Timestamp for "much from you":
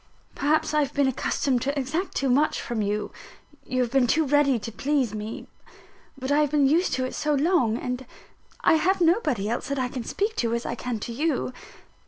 2.31-3.11